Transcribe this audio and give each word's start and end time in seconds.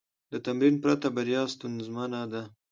د 0.31 0.33
تمرین 0.45 0.75
پرته، 0.83 1.07
بریا 1.15 1.41
ستونزمنه 1.53 2.21
ده. 2.31 2.41